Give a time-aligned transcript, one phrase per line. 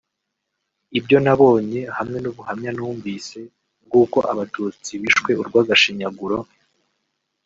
[0.97, 3.39] Ibyo nabonye hamwe n’ubuhamya numvise
[3.85, 6.37] bw’uko Abatutsi bishwe urw’agashinyaguro